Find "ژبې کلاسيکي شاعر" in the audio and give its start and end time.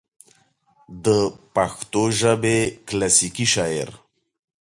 2.19-3.89